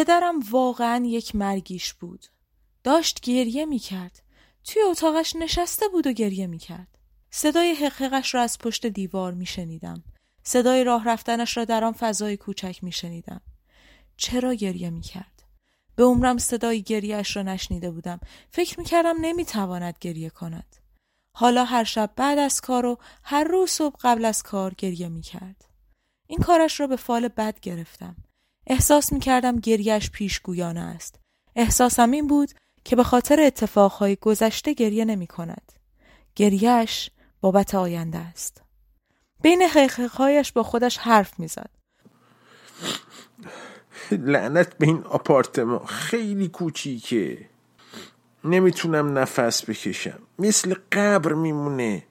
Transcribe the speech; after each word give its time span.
پدرم 0.00 0.40
واقعا 0.50 1.04
یک 1.06 1.36
مرگیش 1.36 1.94
بود. 1.94 2.26
داشت 2.84 3.20
گریه 3.20 3.66
می 3.66 3.78
کرد. 3.78 4.22
توی 4.64 4.82
اتاقش 4.82 5.36
نشسته 5.36 5.88
بود 5.88 6.06
و 6.06 6.12
گریه 6.12 6.46
می 6.46 6.58
کرد. 6.58 6.98
صدای 7.30 7.74
حقحقش 7.74 8.34
را 8.34 8.42
از 8.42 8.58
پشت 8.58 8.86
دیوار 8.86 9.34
می 9.34 9.46
شنیدم. 9.46 10.04
صدای 10.42 10.84
راه 10.84 11.04
رفتنش 11.04 11.56
را 11.56 11.64
در 11.64 11.84
آن 11.84 11.92
فضای 11.92 12.36
کوچک 12.36 12.84
می 12.84 12.92
شنیدم. 12.92 13.40
چرا 14.16 14.54
گریه 14.54 14.90
می 14.90 15.00
کرد؟ 15.00 15.42
به 15.96 16.04
عمرم 16.04 16.38
صدای 16.38 16.82
گریهش 16.82 17.36
را 17.36 17.42
نشنیده 17.42 17.90
بودم. 17.90 18.20
فکر 18.50 18.80
می 18.80 18.84
کردم 18.84 19.16
نمی 19.20 19.44
تواند 19.44 19.96
گریه 20.00 20.30
کند. 20.30 20.76
حالا 21.36 21.64
هر 21.64 21.84
شب 21.84 22.10
بعد 22.16 22.38
از 22.38 22.60
کار 22.60 22.86
و 22.86 22.98
هر 23.22 23.44
روز 23.44 23.70
صبح 23.70 23.96
قبل 24.00 24.24
از 24.24 24.42
کار 24.42 24.74
گریه 24.74 25.08
می 25.08 25.22
کرد. 25.22 25.64
این 26.26 26.38
کارش 26.38 26.80
را 26.80 26.86
به 26.86 26.96
فال 26.96 27.28
بد 27.28 27.60
گرفتم. 27.60 28.16
احساس 28.70 29.12
می 29.12 29.20
کردم 29.20 29.60
گریهش 29.60 30.10
پیشگویانه 30.10 30.80
است. 30.80 31.20
احساسم 31.56 32.10
این 32.10 32.26
بود 32.26 32.50
که 32.84 32.96
به 32.96 33.04
خاطر 33.04 33.40
اتفاقهای 33.40 34.16
گذشته 34.16 34.72
گریه 34.72 35.04
نمی 35.04 35.26
کند. 35.26 35.72
گریهش 36.36 37.10
بابت 37.40 37.74
آینده 37.74 38.18
است. 38.18 38.62
بین 39.42 39.62
حقیقهایش 39.62 40.52
با 40.52 40.62
خودش 40.62 40.98
حرف 40.98 41.40
می‌زد. 41.40 41.70
لعنت 44.12 44.78
به 44.78 44.86
این 44.86 45.04
آپارتمان 45.04 45.86
خیلی 45.86 46.48
کوچیکه 46.48 47.49
نمی‌تونم 48.44 49.18
نفس 49.18 49.70
بکشم. 49.70 50.18
مثل 50.38 50.74
قبر 50.92 51.32
میمونه. 51.32 52.02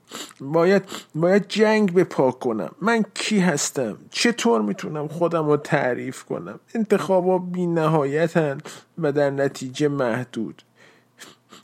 باید 0.41 0.83
باید 1.15 1.47
جنگ 1.47 1.93
به 1.93 2.03
پاک 2.03 2.39
کنم. 2.39 2.71
من 2.81 3.05
کی 3.13 3.39
هستم؟ 3.39 3.97
چطور 4.11 4.61
می‌تونم 4.61 5.07
خودم 5.07 5.45
رو 5.45 5.57
تعریف 5.57 6.23
کنم؟ 6.23 6.59
انتخابا 6.75 7.37
بی 7.37 7.65
نهایتن 7.65 8.57
و 8.97 9.11
در 9.11 9.29
نتیجه 9.29 9.87
محدود. 9.87 10.63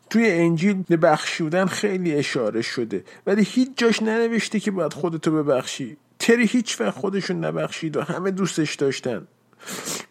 توی 0.09 0.31
انجیل 0.31 0.83
به 0.89 0.97
بخشودن 0.97 1.65
خیلی 1.65 2.15
اشاره 2.15 2.61
شده. 2.61 3.03
ولی 3.27 3.43
هیچ 3.43 3.69
جاش 3.77 4.01
ننوشته 4.01 4.59
که 4.59 4.71
باید 4.71 4.93
خودتو 4.93 5.31
ببخشی. 5.31 5.97
تری 6.19 6.45
هیچ 6.45 6.81
وقت 6.81 6.97
خودشو 6.97 7.33
نبخشید 7.33 7.97
و 7.97 8.01
همه 8.01 8.31
دوستش 8.31 8.75
داشتن. 8.75 9.27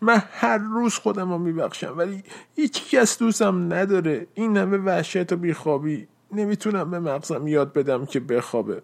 من 0.00 0.22
هر 0.30 0.58
روز 0.58 0.94
خودم 0.94 1.32
رو 1.32 1.38
میبخشم 1.38 1.94
ولی 1.98 2.22
هیچ 2.56 2.90
کس 2.90 3.18
دوستم 3.18 3.72
نداره. 3.72 4.26
این 4.34 4.56
همه 4.56 4.76
وحشت 4.76 5.32
و 5.32 5.36
بیخوابی. 5.36 6.08
نمی‌تونم 6.32 6.90
به 6.90 6.98
مغزم 6.98 7.46
یاد 7.46 7.72
بدم 7.72 8.06
که 8.06 8.20
بخوابه. 8.20 8.82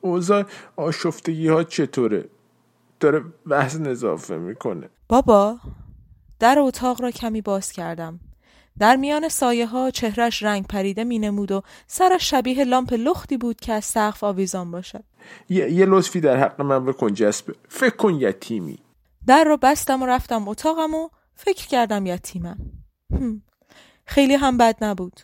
اوضاع 0.00 0.44
آشفتگی 0.76 1.48
ها 1.48 1.64
چطوره؟ 1.64 2.28
داره 3.00 3.24
وزن 3.46 3.86
اضافه 3.86 4.36
می‌کنه. 4.36 4.88
بابا 5.08 5.58
در 6.38 6.56
اتاق 6.58 7.02
را 7.02 7.10
کمی 7.10 7.40
باز 7.40 7.72
کردم. 7.72 8.20
در 8.78 8.96
میان 8.96 9.28
سایه 9.28 9.66
ها 9.66 9.90
چهرش 9.90 10.42
رنگ 10.42 10.66
پریده 10.66 11.04
می 11.04 11.18
نمود 11.18 11.52
و 11.52 11.62
سرش 11.86 12.30
شبیه 12.30 12.64
لامپ 12.64 12.92
لختی 12.92 13.36
بود 13.36 13.60
که 13.60 13.72
از 13.72 13.84
سقف 13.84 14.24
آویزان 14.24 14.70
باشد. 14.70 15.04
یه, 15.48 15.70
یه 15.70 15.86
لطفی 15.86 16.20
در 16.20 16.36
حق 16.36 16.60
من 16.60 16.84
بکن 16.84 17.14
جسبه. 17.14 17.54
فکر 17.68 17.96
کن 17.96 18.14
یتیمی. 18.14 18.78
در 19.26 19.44
را 19.44 19.56
بستم 19.56 20.02
و 20.02 20.06
رفتم 20.06 20.48
اتاقم 20.48 20.94
و 20.94 21.08
فکر 21.34 21.66
کردم 21.66 22.06
یتیمم. 22.06 22.58
خیلی 24.04 24.34
هم 24.34 24.58
بد 24.58 24.84
نبود. 24.84 25.20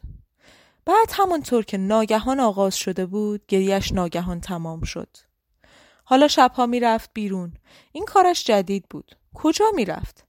بعد 0.86 1.08
همانطور 1.12 1.64
که 1.64 1.78
ناگهان 1.78 2.40
آغاز 2.40 2.76
شده 2.76 3.06
بود 3.06 3.46
گریش 3.48 3.92
ناگهان 3.92 4.40
تمام 4.40 4.82
شد. 4.82 5.16
حالا 6.04 6.28
شبها 6.28 6.66
می‌رفت 6.66 7.10
بیرون. 7.14 7.52
این 7.92 8.04
کارش 8.04 8.44
جدید 8.44 8.84
بود. 8.90 9.16
کجا 9.34 9.64
می‌رفت؟ 9.74 10.26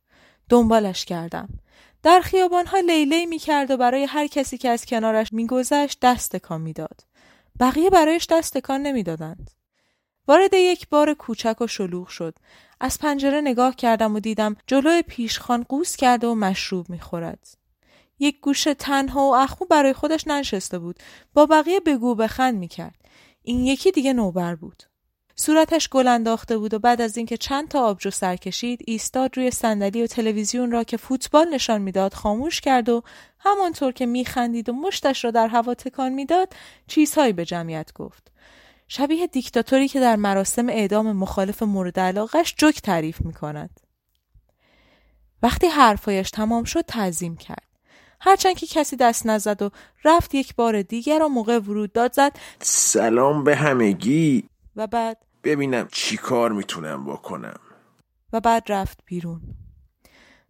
دنبالش 0.50 1.06
کردم. 1.06 1.50
در 2.03 2.22
خیابانها 2.22 2.79
لیلی 2.79 3.25
می‌کرد 3.25 3.72
و 3.72 3.78
برای 3.78 4.03
هر 4.03 4.28
کسی 4.28 4.58
که 4.58 4.69
از 4.69 4.85
کنارش 4.85 5.34
میگذشت 5.34 5.97
دست 6.02 6.35
تکان 6.35 6.62
می‌داد. 6.62 7.02
بقیه 7.59 7.90
برایش 7.90 8.28
دست 8.29 8.58
تکان 8.58 8.81
نمی‌دادند. 8.81 9.52
وارد 10.29 10.53
یک 10.53 10.90
بار 10.90 11.13
کوچک 11.13 11.62
و 11.62 11.67
شلوغ 11.67 12.07
شد. 12.07 12.35
از 12.79 13.00
پنجره 13.00 13.41
نگاه 13.41 13.75
کردم 13.75 14.16
و 14.16 14.19
دیدم 14.19 14.56
جلوی 14.67 15.01
پیشخان 15.01 15.63
قوس 15.63 15.95
کرده 15.95 16.28
و 16.28 16.35
مشروب 16.35 16.90
می‌خورد. 16.90 17.47
یک 18.19 18.40
گوشه 18.41 18.73
تنها 18.73 19.22
و 19.22 19.35
اخمو 19.35 19.67
برای 19.67 19.94
خودش 19.94 20.28
ننشسته 20.28 20.79
بود. 20.79 20.95
با 21.34 21.45
بقیه 21.45 21.79
بگو 21.79 22.16
بخند 22.16 22.57
می‌کرد. 22.57 22.95
این 23.41 23.66
یکی 23.66 23.91
دیگه 23.91 24.13
نوبر 24.13 24.56
بود. 24.56 24.84
صورتش 25.35 25.90
گل 25.90 26.07
انداخته 26.07 26.57
بود 26.57 26.73
و 26.73 26.79
بعد 26.79 27.01
از 27.01 27.17
اینکه 27.17 27.38
چند 27.38 27.67
تا 27.67 27.81
آبجو 27.81 28.11
سر 28.11 28.35
کشید 28.35 28.79
ایستاد 28.88 29.38
روی 29.38 29.51
صندلی 29.51 30.03
و 30.03 30.07
تلویزیون 30.07 30.72
را 30.72 30.84
که 30.84 30.97
فوتبال 30.97 31.50
نشان 31.53 31.81
می‌داد 31.81 32.13
خاموش 32.13 32.61
کرد 32.61 32.90
و 32.90 33.03
همانطور 33.40 33.91
که 33.91 34.06
میخندید 34.06 34.69
و 34.69 34.73
مشتش 34.73 35.25
را 35.25 35.31
در 35.31 35.47
هوا 35.47 35.73
تکان 35.73 36.11
می‌داد 36.11 36.53
چیزهایی 36.88 37.34
به 37.34 37.46
جمعیت 37.46 37.94
گفت. 37.94 38.31
شبیه 38.91 39.27
دیکتاتوری 39.27 39.88
که 39.88 40.00
در 40.00 40.16
مراسم 40.16 40.69
اعدام 40.69 41.11
مخالف 41.11 41.63
مورد 41.63 42.00
علاقش 42.00 42.55
جوک 42.57 42.81
تعریف 42.81 43.22
می 43.22 43.33
کند. 43.33 43.79
وقتی 45.44 45.67
حرفایش 45.67 46.31
تمام 46.31 46.63
شد 46.63 46.81
تعظیم 46.81 47.38
کرد. 47.38 47.67
هرچند 48.22 48.57
که 48.57 48.67
کسی 48.67 48.95
دست 48.95 49.25
نزد 49.25 49.61
و 49.61 49.69
رفت 50.05 50.35
یک 50.35 50.55
بار 50.55 50.81
دیگر 50.81 51.23
و 51.23 51.28
موقع 51.28 51.59
ورود 51.59 51.91
داد 51.91 52.13
زد 52.13 52.31
سلام 52.59 53.44
به 53.44 53.55
همگی. 53.55 54.49
و 54.75 54.88
بعد؟ 54.88 55.17
ببینم 55.44 55.88
چی 55.91 56.17
کار 56.17 56.51
می‌تونم 56.51 57.05
بکنم. 57.05 57.59
و 58.33 58.39
بعد 58.39 58.63
رفت 58.69 58.99
بیرون. 59.05 59.41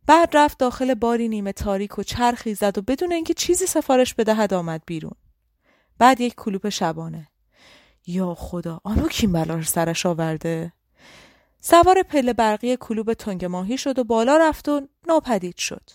بعد 0.05 0.37
رفت 0.37 0.57
داخل 0.57 0.93
باری 0.93 1.29
نیمه 1.29 1.51
تاریک 1.53 1.99
و 1.99 2.03
چرخی 2.03 2.53
زد 2.53 2.77
و 2.77 2.81
بدون 2.81 3.11
اینکه 3.11 3.33
چیزی 3.33 3.65
سفارش 3.65 4.13
بدهد 4.13 4.53
آمد 4.53 4.81
بیرون. 4.85 5.15
بعد 5.97 6.21
یک 6.21 6.35
کلوپ 6.35 6.69
شبانه. 6.69 7.27
یا 8.09 8.35
خدا 8.35 8.81
آنو 8.83 9.07
کیم 9.07 9.31
بلاش 9.31 9.69
سرش 9.69 10.05
آورده؟ 10.05 10.73
سوار 11.59 12.03
پله 12.03 12.33
برقی 12.33 12.77
کلوب 12.77 13.13
تنگ 13.13 13.45
ماهی 13.45 13.77
شد 13.77 13.99
و 13.99 14.03
بالا 14.03 14.37
رفت 14.37 14.69
و 14.69 14.81
ناپدید 15.07 15.57
شد. 15.57 15.89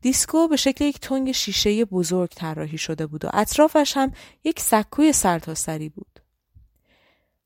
دیسکو 0.00 0.48
به 0.48 0.56
شکل 0.56 0.84
یک 0.84 1.00
تنگ 1.00 1.32
شیشه 1.32 1.84
بزرگ 1.84 2.30
طراحی 2.30 2.78
شده 2.78 3.06
بود 3.06 3.24
و 3.24 3.28
اطرافش 3.32 3.96
هم 3.96 4.12
یک 4.44 4.60
سکوی 4.60 5.12
سرتاسری 5.12 5.88
بود. 5.88 6.20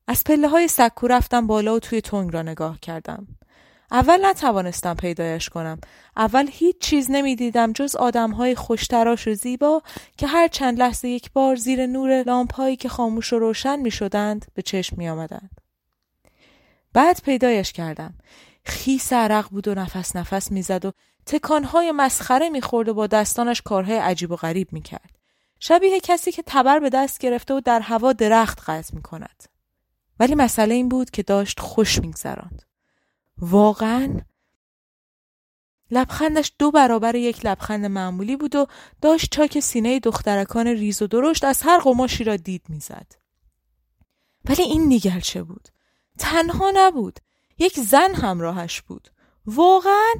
از 0.07 0.23
پله 0.23 0.47
های 0.47 0.67
سکو 0.67 1.07
رفتم 1.07 1.47
بالا 1.47 1.75
و 1.75 1.79
توی 1.79 2.01
تنگ 2.01 2.33
را 2.33 2.41
نگاه 2.41 2.79
کردم. 2.79 3.27
اول 3.91 4.25
نتوانستم 4.25 4.93
پیدایش 4.93 5.49
کنم 5.49 5.79
اول 6.17 6.49
هیچ 6.51 6.77
چیز 6.79 7.11
نمی‌دیدم 7.11 7.73
جز 7.73 7.95
آدم 7.95 8.31
های 8.31 8.55
خوشتراش 8.55 9.27
و 9.27 9.33
زیبا 9.33 9.81
که 10.17 10.27
هر 10.27 10.47
چند 10.47 10.79
لحظه 10.79 11.07
یک 11.07 11.31
بار 11.31 11.55
زیر 11.55 11.85
نور 11.85 12.23
لامپ 12.23 12.53
هایی 12.53 12.75
که 12.75 12.89
خاموش 12.89 13.33
و 13.33 13.39
روشن 13.39 13.79
می 13.79 13.91
شدند 13.91 14.45
به 14.53 14.61
چشم 14.61 14.95
می 14.97 15.09
آمدند. 15.09 15.61
بعد 16.93 17.21
پیدایش 17.21 17.73
کردم 17.73 18.13
خیس 18.65 19.13
عرق 19.13 19.49
بود 19.49 19.67
و 19.67 19.75
نفس 19.75 20.15
نفس 20.15 20.51
می‌زد 20.51 20.85
و 20.85 20.91
تکانهای 21.25 21.91
مسخره 21.91 22.49
می‌خورد 22.49 22.89
و 22.89 22.93
با 22.93 23.07
دستانش 23.07 23.61
کارهای 23.61 23.97
عجیب 23.97 24.31
و 24.31 24.35
غریب 24.35 24.73
می‌کرد. 24.73 25.09
شبیه 25.59 25.99
کسی 25.99 26.31
که 26.31 26.43
تبر 26.45 26.79
به 26.79 26.89
دست 26.89 27.19
گرفته 27.19 27.53
و 27.53 27.59
در 27.59 27.79
هوا 27.79 28.13
درخت 28.13 28.69
قطع 28.69 28.95
می‌کند. 28.95 29.43
ولی 30.19 30.35
مسئله 30.35 30.75
این 30.75 30.89
بود 30.89 31.09
که 31.09 31.23
داشت 31.23 31.59
خوش 31.59 31.99
میگذراند. 31.99 32.61
واقعا 33.43 34.21
لبخندش 35.91 36.53
دو 36.59 36.71
برابر 36.71 37.15
یک 37.15 37.45
لبخند 37.45 37.85
معمولی 37.85 38.35
بود 38.35 38.55
و 38.55 38.67
داشت 39.01 39.31
چاک 39.31 39.59
سینه 39.59 39.99
دخترکان 39.99 40.67
ریز 40.67 41.01
و 41.01 41.07
درشت 41.07 41.43
از 41.43 41.61
هر 41.61 41.77
قماشی 41.77 42.23
را 42.23 42.35
دید 42.35 42.61
می‌زد. 42.69 43.11
ولی 44.49 44.63
این 44.63 44.81
نیگل 44.81 45.19
چه 45.19 45.43
بود؟ 45.43 45.67
تنها 46.19 46.71
نبود. 46.75 47.19
یک 47.57 47.79
زن 47.79 48.15
همراهش 48.15 48.81
بود. 48.81 49.09
واقعا 49.45 50.13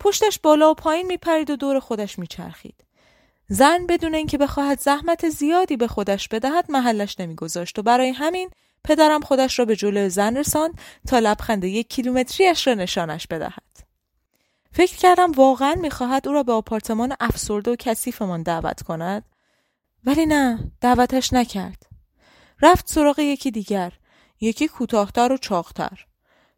پشتش 0.00 0.38
بالا 0.38 0.70
و 0.70 0.74
پایین 0.74 1.06
میپرید 1.06 1.50
و 1.50 1.56
دور 1.56 1.80
خودش 1.80 2.18
میچرخید. 2.18 2.84
زن 3.48 3.86
بدون 3.86 4.14
اینکه 4.14 4.38
بخواهد 4.38 4.80
زحمت 4.80 5.28
زیادی 5.28 5.76
به 5.76 5.88
خودش 5.88 6.28
بدهد 6.28 6.70
محلش 6.70 7.20
نمیگذاشت 7.20 7.78
و 7.78 7.82
برای 7.82 8.10
همین 8.10 8.50
پدرم 8.84 9.20
خودش 9.20 9.58
را 9.58 9.64
به 9.64 9.76
جلو 9.76 10.08
زن 10.08 10.36
رساند 10.36 10.80
تا 11.06 11.18
لبخند 11.18 11.64
یک 11.64 11.88
کیلومتریش 11.88 12.66
را 12.66 12.74
نشانش 12.74 13.26
بدهد. 13.26 13.62
فکر 14.72 14.96
کردم 14.96 15.32
واقعا 15.32 15.74
می‌خواهد 15.74 16.28
او 16.28 16.34
را 16.34 16.42
به 16.42 16.52
آپارتمان 16.52 17.16
افسرده 17.20 17.70
و 17.70 17.76
کثیفمان 17.78 18.42
دعوت 18.42 18.82
کند 18.82 19.24
ولی 20.04 20.26
نه 20.26 20.72
دعوتش 20.80 21.32
نکرد. 21.32 21.82
رفت 22.62 22.88
سراغ 22.88 23.18
یکی 23.18 23.50
دیگر 23.50 23.92
یکی 24.40 24.68
کوتاهتر 24.68 25.32
و 25.32 25.36
چاقتر. 25.36 26.06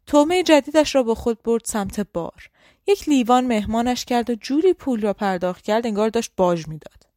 تومه 0.05 0.43
جدیدش 0.43 0.95
را 0.95 1.03
با 1.03 1.15
خود 1.15 1.43
برد 1.43 1.65
سمت 1.65 1.99
بار. 2.13 2.49
یک 2.87 3.09
لیوان 3.09 3.47
مهمانش 3.47 4.05
کرد 4.05 4.29
و 4.29 4.35
جوری 4.35 4.73
پول 4.73 5.01
را 5.01 5.13
پرداخت 5.13 5.63
کرد 5.63 5.87
انگار 5.87 6.09
داشت 6.09 6.31
باج 6.37 6.67
می‌داد. 6.67 7.07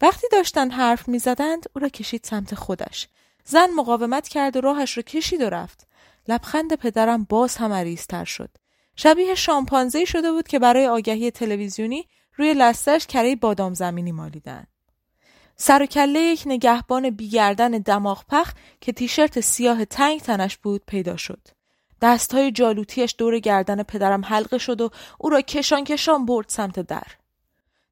وقتی 0.00 0.26
داشتن 0.32 0.70
حرف 0.70 1.08
می‌زدند 1.08 1.66
او 1.74 1.80
را 1.82 1.88
کشید 1.88 2.24
سمت 2.24 2.54
خودش. 2.54 3.08
زن 3.44 3.70
مقاومت 3.76 4.28
کرد 4.28 4.56
و 4.56 4.60
راهش 4.60 4.96
را 4.96 5.02
کشید 5.02 5.42
و 5.42 5.50
رفت 5.50 5.86
لبخند 6.28 6.74
پدرم 6.74 7.24
باز 7.24 7.56
هم 7.56 7.72
عریضتر 7.72 8.24
شد 8.24 8.50
شبیه 8.96 9.34
شامپانزه 9.34 10.04
شده 10.04 10.32
بود 10.32 10.48
که 10.48 10.58
برای 10.58 10.86
آگهی 10.86 11.30
تلویزیونی 11.30 12.08
روی 12.36 12.54
لستش 12.54 13.06
کره 13.06 13.36
بادام 13.36 13.74
زمینی 13.74 14.12
مالیدن. 14.12 14.66
سر 15.56 15.82
و 15.82 15.86
کله 15.86 16.20
یک 16.20 16.42
نگهبان 16.46 17.10
بیگردن 17.10 17.70
دماغ 17.70 18.24
پخ 18.28 18.52
که 18.80 18.92
تیشرت 18.92 19.40
سیاه 19.40 19.84
تنگ 19.84 20.20
تنش 20.20 20.56
بود 20.56 20.82
پیدا 20.86 21.16
شد. 21.16 21.48
دستهای 22.02 22.52
جالوتیش 22.52 23.14
دور 23.18 23.38
گردن 23.38 23.82
پدرم 23.82 24.24
حلقه 24.24 24.58
شد 24.58 24.80
و 24.80 24.90
او 25.18 25.30
را 25.30 25.40
کشان 25.40 25.84
کشان 25.84 26.26
برد 26.26 26.48
سمت 26.48 26.80
در. 26.80 27.06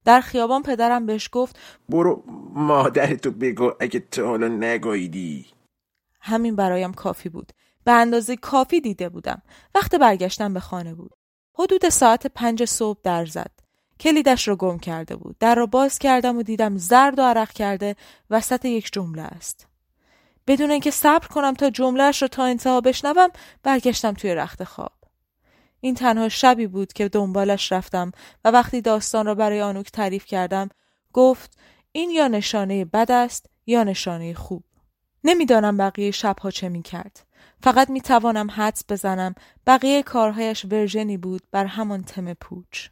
در 0.05 0.21
خیابان 0.21 0.63
پدرم 0.63 1.07
بهش 1.07 1.29
گفت 1.33 1.59
برو 1.89 2.25
مادرتو 2.55 3.31
بگو 3.31 3.73
اگه 3.81 4.01
تا 4.01 4.27
حالا 4.27 4.49
نگاییدی 4.49 5.47
همین 6.21 6.57
برایم 6.57 6.93
کافی 6.93 7.29
بود. 7.29 7.53
به 7.85 7.93
اندازه 7.93 8.37
کافی 8.37 8.81
دیده 8.81 9.09
بودم. 9.09 9.43
وقت 9.75 9.95
برگشتن 9.95 10.55
به 10.55 10.61
خانه 10.61 10.95
بود. 10.95 11.13
حدود 11.55 11.89
ساعت 11.89 12.27
پنج 12.27 12.65
صبح 12.65 13.01
در 13.03 13.25
زد. 13.25 13.51
کلیدش 14.01 14.49
رو 14.49 14.57
گم 14.57 14.79
کرده 14.79 15.17
بود. 15.17 15.37
در 15.39 15.55
را 15.55 15.67
باز 15.67 15.99
کردم 15.99 16.39
و 16.39 16.43
دیدم 16.43 16.77
زرد 16.77 17.19
و 17.19 17.23
عرق 17.23 17.53
کرده 17.53 17.97
وسط 18.31 18.65
یک 18.65 18.93
جمله 18.93 19.23
است. 19.23 19.67
بدون 20.47 20.71
اینکه 20.71 20.91
صبر 20.91 21.27
کنم 21.27 21.55
تا 21.55 21.71
جملهش 21.71 22.23
رو 22.23 22.29
تا 22.29 22.45
انتها 22.45 22.81
بشنوم 22.81 23.29
برگشتم 23.63 24.13
توی 24.13 24.35
رخت 24.35 24.65
خواب. 24.65 24.93
این 25.81 25.95
تنها 25.95 26.29
شبی 26.29 26.67
بود 26.67 26.93
که 26.93 27.09
دنبالش 27.09 27.73
رفتم 27.73 28.13
و 28.45 28.51
وقتی 28.51 28.81
داستان 28.81 29.27
را 29.27 29.35
برای 29.35 29.61
آنوک 29.61 29.91
تعریف 29.91 30.25
کردم 30.25 30.69
گفت 31.13 31.59
این 31.93 32.11
یا 32.11 32.29
نشانه 32.29 32.85
بد 32.85 33.11
است 33.11 33.47
یا 33.67 33.85
نشانه 33.85 34.35
خوب. 34.35 34.65
نمی‌دانم 35.25 35.77
بقیه 35.77 36.11
شبها 36.11 36.51
چه 36.51 36.69
می 36.69 36.83
کرد. 36.83 37.27
فقط 37.63 37.91
می 37.91 38.01
توانم 38.01 38.51
حدس 38.51 38.85
بزنم 38.89 39.35
بقیه 39.67 40.03
کارهایش 40.03 40.65
ورژنی 40.65 41.17
بود 41.17 41.43
بر 41.53 41.65
همان 41.65 42.03
تم 42.03 42.35
پوچ. 42.35 42.89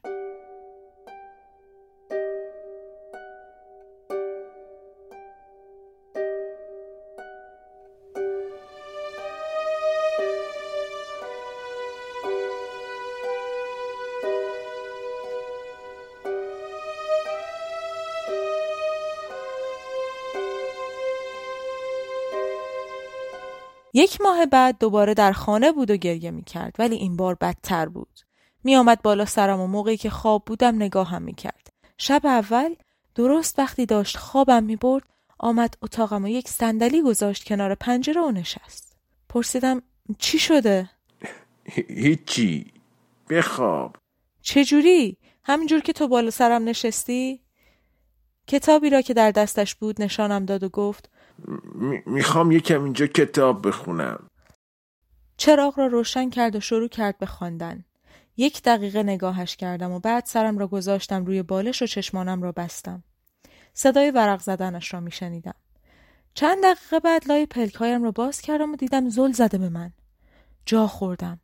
یک 23.99 24.21
ماه 24.21 24.47
بعد 24.47 24.79
دوباره 24.79 25.15
در 25.15 25.33
خانه 25.33 25.73
بود 25.73 25.91
و 25.91 25.97
گریه 25.97 26.31
می 26.31 26.45
کرد 26.45 26.77
ولی 26.79 26.97
این 26.97 27.17
بار 27.17 27.35
بدتر 27.35 27.87
بود. 27.87 28.21
می 28.65 28.77
آمد 28.77 29.03
بالا 29.03 29.25
سرم 29.25 29.61
و 29.61 29.67
موقعی 29.67 29.97
که 29.97 30.11
خواب 30.11 30.43
بودم 30.47 30.77
نگاهم 30.77 31.23
می 31.23 31.35
کرد. 31.35 31.69
شب 31.99 32.21
اول 32.25 32.75
درست 33.15 33.59
وقتی 33.59 33.87
داشت 33.87 34.17
خوابم 34.17 34.65
می 34.65 34.77
برد 34.77 35.03
آمد 35.39 35.75
اتاقم 35.83 36.25
و 36.25 36.29
یک 36.29 36.49
صندلی 36.49 37.03
گذاشت 37.03 37.45
کنار 37.45 37.75
پنجره 37.75 38.21
و 38.21 38.31
نشست. 38.31 38.97
پرسیدم 39.29 39.83
چی 40.19 40.39
شده؟ 40.39 40.91
هیچی 41.89 42.73
بخواب 43.31 43.97
چجوری؟ 44.43 45.17
همینجور 45.45 45.81
که 45.81 45.93
تو 45.93 46.09
بالا 46.09 46.31
سرم 46.31 46.65
نشستی؟ 46.65 47.41
کتابی 48.47 48.91
را 48.91 49.01
که 49.01 49.15
در 49.15 49.31
دستش 49.31 49.75
بود 49.75 50.03
نشانم 50.03 50.45
داد 50.45 50.63
و 50.63 50.69
گفت 50.69 51.11
می‌خوام 52.07 52.53
یکم 52.53 52.85
اینجا 52.85 53.07
کتاب 53.07 53.69
بخونم 53.69 54.29
چراغ 55.37 55.79
را 55.79 55.87
روشن 55.87 56.31
کرد 56.31 56.57
و 56.57 56.61
شروع 56.61 56.89
کرد 56.89 57.19
به 57.19 57.27
خواندن. 57.27 57.85
یک 58.37 58.63
دقیقه 58.63 59.03
نگاهش 59.03 59.57
کردم 59.57 59.93
و 59.93 60.01
بعد 60.01 60.25
سرم 60.27 60.59
را 60.59 60.67
گذاشتم 60.67 61.25
روی 61.25 61.43
بالش 61.43 61.83
و 61.83 61.87
چشمانم 61.87 62.43
را 62.43 62.53
بستم. 62.53 63.03
صدای 63.75 64.11
ورق 64.11 64.41
زدنش 64.41 64.95
را 64.95 65.01
میشنیدم. 65.01 65.55
چند 66.35 66.63
دقیقه 66.63 67.01
بعد 67.01 67.29
لای 67.29 67.47
پلکایم 67.47 68.03
را 68.03 68.11
باز 68.11 68.41
کردم 68.41 68.73
و 68.73 68.77
دیدم 68.77 69.09
زل 69.09 69.33
زده 69.33 69.59
به 69.59 69.69
من. 69.69 69.93
جا 70.67 70.87
خوردم. 70.87 71.41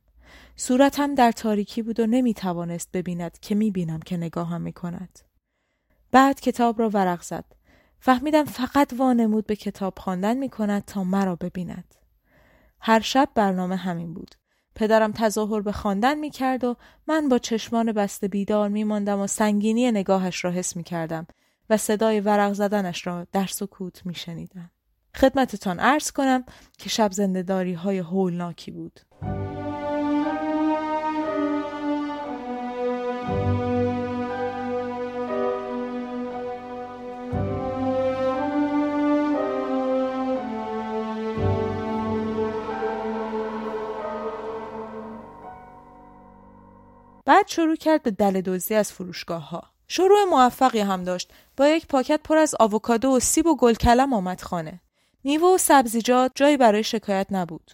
صورتم 0.55 1.15
در 1.15 1.31
تاریکی 1.31 1.81
بود 1.81 1.99
و 1.99 2.05
نمی 2.05 2.33
توانست 2.33 2.91
ببیند 2.91 3.39
که 3.39 3.55
می 3.55 3.71
بینم 3.71 3.99
که 3.99 4.17
نگاهم 4.17 4.61
می 4.61 4.73
کند. 4.73 5.19
بعد 6.11 6.39
کتاب 6.39 6.79
را 6.79 6.89
ورق 6.89 7.21
زد. 7.21 7.54
فهمیدم 8.05 8.43
فقط 8.43 8.93
وانمود 8.97 9.47
به 9.47 9.55
کتاب 9.55 9.99
خواندن 9.99 10.37
می 10.37 10.49
کند 10.49 10.85
تا 10.85 11.03
مرا 11.03 11.35
ببیند. 11.35 11.95
هر 12.79 12.99
شب 12.99 13.29
برنامه 13.35 13.75
همین 13.75 14.13
بود. 14.13 14.35
پدرم 14.75 15.11
تظاهر 15.11 15.61
به 15.61 15.71
خواندن 15.71 16.17
می 16.17 16.29
کرد 16.29 16.63
و 16.63 16.75
من 17.07 17.29
با 17.29 17.37
چشمان 17.37 17.91
بسته 17.91 18.27
بیدار 18.27 18.69
می 18.69 18.83
ماندم 18.83 19.19
و 19.19 19.27
سنگینی 19.27 19.91
نگاهش 19.91 20.45
را 20.45 20.51
حس 20.51 20.75
می 20.75 20.83
کردم 20.83 21.27
و 21.69 21.77
صدای 21.77 22.19
ورق 22.19 22.53
زدنش 22.53 23.07
را 23.07 23.27
در 23.31 23.45
سکوت 23.45 24.05
می 24.05 24.15
شنیدم. 24.15 24.71
خدمتتان 25.15 25.79
عرض 25.79 26.11
کنم 26.11 26.43
که 26.77 26.89
شب 26.89 27.11
زندهداری 27.11 27.73
های 27.73 27.97
هولناکی 27.97 28.71
بود. 28.71 28.99
بعد 47.45 47.51
شروع 47.51 47.75
کرد 47.75 48.03
به 48.03 48.11
دل 48.11 48.41
دزدی 48.41 48.75
از 48.75 48.91
فروشگاه 48.91 49.49
ها. 49.49 49.63
شروع 49.87 50.23
موفقی 50.29 50.79
هم 50.79 51.03
داشت 51.03 51.33
با 51.57 51.67
یک 51.67 51.87
پاکت 51.87 52.19
پر 52.23 52.37
از 52.37 52.55
آووکادو 52.59 53.09
و 53.09 53.19
سیب 53.19 53.47
و 53.47 53.55
گلکلم 53.55 54.13
آمد 54.13 54.41
خانه. 54.41 54.81
میوه 55.23 55.47
و 55.47 55.57
سبزیجات 55.57 56.31
جایی 56.35 56.57
برای 56.57 56.83
شکایت 56.83 57.27
نبود. 57.31 57.71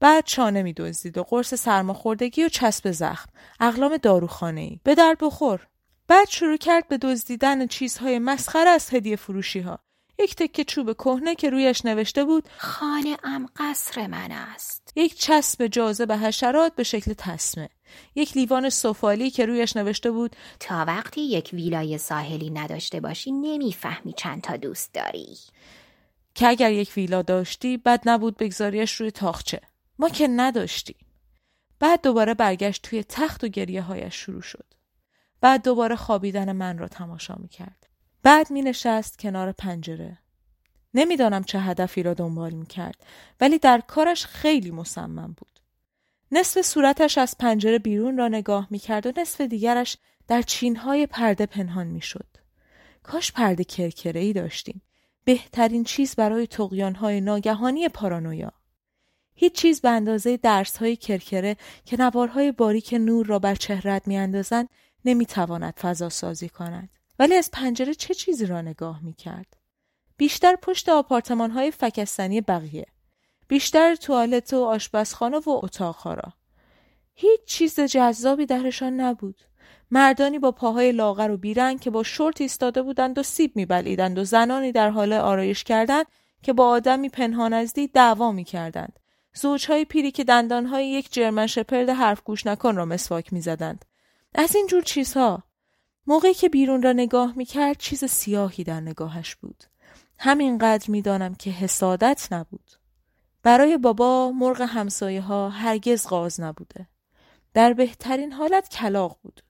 بعد 0.00 0.24
چانه 0.24 0.62
می 0.62 0.72
دزدید 0.72 1.18
و 1.18 1.22
قرص 1.22 1.54
سرماخوردگی 1.54 2.44
و 2.44 2.48
چسب 2.48 2.90
زخم، 2.90 3.28
اقلام 3.60 3.96
داروخانه 3.96 4.60
ای. 4.60 4.80
به 4.84 4.94
درد 4.94 5.18
بخور. 5.20 5.66
بعد 6.08 6.28
شروع 6.28 6.56
کرد 6.56 6.88
به 6.88 6.98
دزدیدن 6.98 7.66
چیزهای 7.66 8.18
مسخره 8.18 8.70
از 8.70 8.94
هدیه 8.94 9.16
فروشی 9.16 9.60
ها. 9.60 9.78
یک 10.18 10.36
تکه 10.36 10.64
چوب 10.64 10.92
کهنه 10.92 11.34
که 11.34 11.50
رویش 11.50 11.84
نوشته 11.84 12.24
بود 12.24 12.48
خانه 12.58 13.16
ام 13.24 13.48
قصر 13.56 14.06
من 14.06 14.32
است. 14.32 14.92
یک 14.96 15.18
چسب 15.18 15.66
جاذب 15.66 16.12
حشرات 16.12 16.74
به 16.74 16.82
شکل 16.82 17.12
تسمه. 17.12 17.68
یک 18.14 18.36
لیوان 18.36 18.70
سفالی 18.70 19.30
که 19.30 19.46
رویش 19.46 19.76
نوشته 19.76 20.10
بود 20.10 20.36
تا 20.60 20.84
وقتی 20.84 21.20
یک 21.20 21.50
ویلای 21.52 21.98
ساحلی 21.98 22.50
نداشته 22.50 23.00
باشی 23.00 23.32
نمی‌فهمی 23.32 24.12
چند 24.12 24.42
تا 24.42 24.56
دوست 24.56 24.94
داری. 24.94 25.36
که 26.34 26.48
اگر 26.48 26.72
یک 26.72 26.92
ویلا 26.96 27.22
داشتی 27.22 27.76
بد 27.76 28.00
نبود 28.04 28.36
بگذاریش 28.36 28.92
روی 28.92 29.10
تاخچه. 29.10 29.60
ما 29.98 30.08
که 30.08 30.28
نداشتیم. 30.28 30.96
بعد 31.80 32.02
دوباره 32.02 32.34
برگشت 32.34 32.82
توی 32.82 33.04
تخت 33.04 33.44
و 33.44 33.48
گریه 33.48 33.82
هایش 33.82 34.14
شروع 34.14 34.42
شد. 34.42 34.64
بعد 35.40 35.64
دوباره 35.64 35.96
خوابیدن 35.96 36.52
من 36.52 36.78
را 36.78 36.88
تماشا 36.88 37.34
می 37.38 37.48
کرد 37.48 37.86
بعد 38.22 38.50
می 38.50 38.62
نشست 38.62 39.18
کنار 39.18 39.52
پنجره. 39.52 40.18
نمی‌دانم 40.94 41.44
چه 41.44 41.60
هدفی 41.60 42.02
را 42.02 42.14
دنبال 42.14 42.52
می 42.52 42.66
کرد 42.66 43.06
ولی 43.40 43.58
در 43.58 43.80
کارش 43.80 44.26
خیلی 44.26 44.70
مصمم 44.70 45.34
بود. 45.36 45.51
نصف 46.34 46.60
صورتش 46.60 47.18
از 47.18 47.38
پنجره 47.38 47.78
بیرون 47.78 48.16
را 48.16 48.28
نگاه 48.28 48.66
می 48.70 48.78
کرد 48.78 49.06
و 49.06 49.12
نصف 49.16 49.40
دیگرش 49.40 49.96
در 50.28 50.42
چینهای 50.42 51.06
پرده 51.06 51.46
پنهان 51.46 51.86
می 51.86 52.00
شد. 52.00 52.26
کاش 53.02 53.32
پرده 53.32 53.64
کرکره 53.64 54.20
ای 54.20 54.32
داشتیم. 54.32 54.82
بهترین 55.24 55.84
چیز 55.84 56.14
برای 56.14 56.46
تقیانهای 56.46 57.20
ناگهانی 57.20 57.88
پارانویا. 57.88 58.52
هیچ 59.34 59.52
چیز 59.52 59.80
به 59.80 59.90
اندازه 59.90 60.36
درس 60.36 60.76
های 60.76 60.96
کرکره 60.96 61.56
که 61.84 61.96
نوارهای 62.00 62.52
باریک 62.52 62.94
نور 63.00 63.26
را 63.26 63.38
بر 63.38 63.54
چهرت 63.54 64.08
می 64.08 64.16
اندازند 64.16 64.68
نمی 65.04 65.26
تواند 65.26 65.74
فضا 65.74 66.08
سازی 66.08 66.48
کند. 66.48 66.88
ولی 67.18 67.34
از 67.34 67.50
پنجره 67.52 67.94
چه 67.94 68.14
چیزی 68.14 68.46
را 68.46 68.60
نگاه 68.60 69.02
می 69.02 69.12
کرد؟ 69.12 69.56
بیشتر 70.16 70.56
پشت 70.56 70.88
آپارتمان 70.88 71.50
های 71.50 71.70
فکستنی 71.70 72.40
بقیه. 72.40 72.86
بیشتر 73.52 73.94
توالت 73.94 74.54
و 74.54 74.64
آشپزخانه 74.64 75.38
و 75.38 75.60
اتاقها 75.62 76.14
را. 76.14 76.32
هیچ 77.14 77.40
چیز 77.46 77.80
جذابی 77.80 78.46
درشان 78.46 79.00
نبود. 79.00 79.42
مردانی 79.90 80.38
با 80.38 80.52
پاهای 80.52 80.92
لاغر 80.92 81.30
و 81.30 81.36
بیرنگ 81.36 81.80
که 81.80 81.90
با 81.90 82.02
شورت 82.02 82.40
ایستاده 82.40 82.82
بودند 82.82 83.18
و 83.18 83.22
سیب 83.22 83.56
میبلیدند 83.56 84.18
و 84.18 84.24
زنانی 84.24 84.72
در 84.72 84.90
حال 84.90 85.12
آرایش 85.12 85.64
کردند 85.64 86.06
که 86.42 86.52
با 86.52 86.68
آدمی 86.68 87.08
پنهان 87.08 87.52
از 87.52 87.72
دید 87.72 87.92
دعوا 87.92 88.32
می‌کردند. 88.32 88.98
زوجهای 89.34 89.84
پیری 89.84 90.10
که 90.10 90.24
دندانهای 90.24 90.88
یک 90.88 91.12
جرمن 91.12 91.46
شپرد 91.46 91.88
حرف 91.88 92.22
گوش 92.22 92.46
نکن 92.46 92.76
را 92.76 92.84
مسواک 92.84 93.32
می‌زدند. 93.32 93.84
از 94.34 94.56
این 94.56 94.66
جور 94.66 94.82
چیزها 94.82 95.42
موقعی 96.06 96.34
که 96.34 96.48
بیرون 96.48 96.82
را 96.82 96.92
نگاه 96.92 97.32
می‌کرد 97.36 97.78
چیز 97.78 98.04
سیاهی 98.04 98.64
در 98.64 98.80
نگاهش 98.80 99.34
بود. 99.34 99.64
همینقدر 100.18 100.90
می‌دانم 100.90 101.34
که 101.34 101.50
حسادت 101.50 102.28
نبود. 102.30 102.81
برای 103.42 103.78
بابا 103.78 104.32
مرغ 104.32 104.60
همسایه 104.60 105.20
ها 105.20 105.48
هرگز 105.48 106.08
غاز 106.08 106.40
نبوده. 106.40 106.86
در 107.54 107.72
بهترین 107.72 108.32
حالت 108.32 108.68
کلاق 108.68 109.18
بود. 109.22 109.42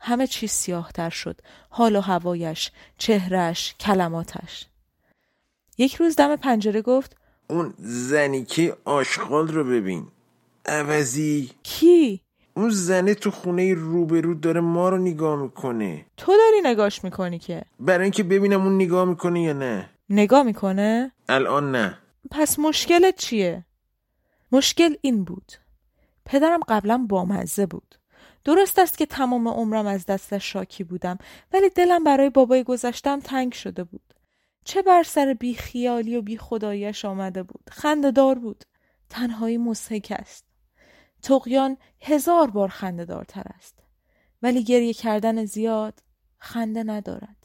همه 0.00 0.26
چیز 0.26 0.50
سیاهتر 0.50 1.10
شد. 1.10 1.40
حال 1.70 1.96
و 1.96 2.00
هوایش 2.00 2.70
چهرش 2.98 3.74
کلماتش. 3.80 4.66
یک 5.78 5.94
روز 5.94 6.16
دم 6.16 6.36
پنجره 6.36 6.82
گفت 6.82 7.16
اون 7.50 7.74
زنی 7.78 8.44
که 8.44 8.76
آشغال 8.84 9.48
رو 9.48 9.64
ببین. 9.64 10.06
عوضی. 10.66 11.50
کی؟ 11.62 12.20
اون 12.56 12.70
زنه 12.70 13.14
تو 13.14 13.30
خونه 13.30 13.74
روبرو 13.74 14.34
داره 14.34 14.60
ما 14.60 14.88
رو 14.88 14.98
نگاه 14.98 15.36
می‌کنه. 15.36 16.06
تو 16.16 16.32
داری 16.32 16.70
نگاش 16.72 17.04
می‌کنی 17.04 17.38
که؟ 17.38 17.62
برای 17.80 18.02
اینکه 18.02 18.22
ببینم 18.22 18.62
اون 18.62 18.74
نگاه 18.74 19.04
می‌کنه 19.04 19.42
یا 19.42 19.52
نه. 19.52 19.90
نگاه 20.10 20.42
می‌کنه؟ 20.42 21.12
الان 21.28 21.76
نه. 21.76 21.98
پس 22.30 22.58
مشکلت 22.58 23.16
چیه؟ 23.16 23.64
مشکل 24.52 24.94
این 25.00 25.24
بود. 25.24 25.52
پدرم 26.24 26.60
قبلا 26.68 27.06
بامزه 27.08 27.66
بود. 27.66 27.94
درست 28.44 28.78
است 28.78 28.98
که 28.98 29.06
تمام 29.06 29.48
عمرم 29.48 29.86
از 29.86 30.06
دستش 30.06 30.52
شاکی 30.52 30.84
بودم 30.84 31.18
ولی 31.52 31.70
دلم 31.70 32.04
برای 32.04 32.30
بابای 32.30 32.64
گذشتم 32.64 33.20
تنگ 33.20 33.52
شده 33.52 33.84
بود. 33.84 34.14
چه 34.64 34.82
بر 34.82 35.02
سر 35.02 35.34
بی 35.34 35.54
خیالی 35.54 36.16
و 36.16 36.22
بی 36.22 36.38
خدایش 36.38 37.04
آمده 37.04 37.42
بود. 37.42 37.70
دار 38.14 38.34
بود. 38.34 38.64
تنهایی 39.10 39.58
مسحک 39.58 40.12
است. 40.18 40.44
تقیان 41.22 41.76
هزار 42.00 42.50
بار 42.50 42.68
خنده 42.68 43.04
دارتر 43.04 43.44
است. 43.56 43.78
ولی 44.42 44.64
گریه 44.64 44.92
کردن 44.92 45.44
زیاد 45.44 46.02
خنده 46.38 46.82
ندارد. 46.82 47.44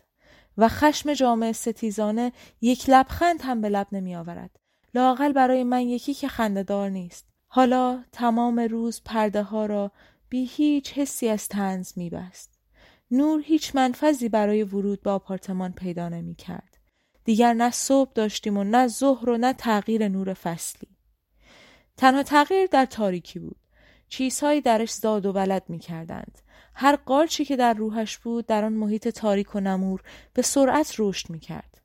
و 0.58 0.68
خشم 0.68 1.14
جامعه 1.14 1.52
ستیزانه 1.52 2.32
یک 2.62 2.90
لبخند 2.90 3.42
هم 3.42 3.62
به 3.62 3.70
لب 3.70 3.88
نمی 3.92 4.16
آورد 4.16 4.59
لاقل 4.94 5.34
برای 5.34 5.64
من 5.64 5.82
یکی 5.82 6.14
که 6.14 6.28
خنده 6.28 6.64
دار 6.64 6.90
نیست 6.90 7.30
حالا 7.48 8.04
تمام 8.12 8.60
روز 8.60 9.02
پرده 9.06 9.44
ها 9.44 9.66
را 9.66 9.92
بی 10.30 10.46
هیچ 10.46 10.94
حسی 10.94 11.30
از 11.30 11.48
تنز 11.48 11.98
می 11.98 12.10
بست. 12.10 12.60
نور 13.12 13.42
هیچ 13.42 13.76
منفذی 13.76 14.30
برای 14.30 14.64
ورود 14.64 15.02
به 15.02 15.10
آپارتمان 15.10 15.72
پیدا 15.72 16.10
نمی 16.10 16.36
کرد. 16.36 16.78
دیگر 17.24 17.54
نه 17.54 17.72
صبح 17.72 18.12
داشتیم 18.16 18.58
و 18.58 18.64
نه 18.64 18.88
ظهر 18.88 19.30
و 19.30 19.38
نه 19.38 19.54
تغییر 19.54 20.08
نور 20.08 20.34
فصلی. 20.34 20.90
تنها 21.98 22.24
تغییر 22.24 22.68
در 22.68 22.86
تاریکی 22.86 23.40
بود. 23.40 23.60
چیزهایی 24.08 24.62
درش 24.62 24.92
زاد 24.92 25.26
و 25.26 25.32
ولد 25.32 25.64
می 25.68 25.80
کردند. 25.80 26.42
هر 26.74 26.96
قارچی 26.96 27.46
که 27.46 27.56
در 27.56 27.74
روحش 27.74 28.18
بود 28.18 28.46
در 28.46 28.66
آن 28.66 28.74
محیط 28.74 29.08
تاریک 29.08 29.56
و 29.56 29.60
نمور 29.60 30.02
به 30.34 30.42
سرعت 30.42 30.96
رشد 31.00 31.30
می 31.30 31.40
کرد. 31.40 31.82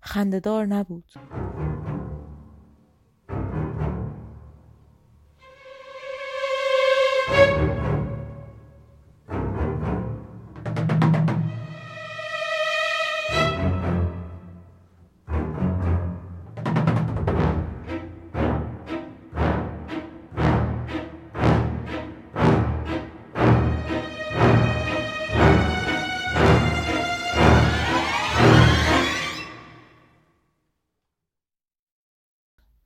خندهدار 0.00 0.66
نبود. 0.66 1.12